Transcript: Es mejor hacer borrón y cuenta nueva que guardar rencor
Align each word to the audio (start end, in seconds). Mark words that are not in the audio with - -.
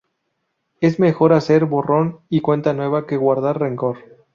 Es 0.79 0.97
mejor 0.99 1.31
hacer 1.31 1.65
borrón 1.65 2.21
y 2.27 2.41
cuenta 2.41 2.73
nueva 2.73 3.05
que 3.05 3.17
guardar 3.17 3.59
rencor 3.59 3.99